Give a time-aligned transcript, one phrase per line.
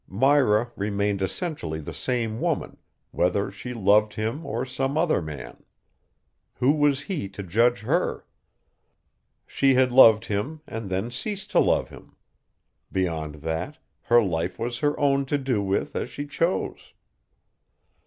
[0.09, 2.77] Myra remained essentially the same woman,
[3.11, 5.63] whether she loved him or some other man.
[6.55, 8.25] Who was he to judge her?
[9.45, 12.15] She had loved him and then ceased to love him.
[12.91, 16.93] Beyond that, her life was her own to do with as she chose.